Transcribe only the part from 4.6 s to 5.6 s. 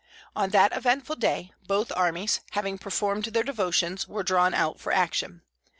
for action.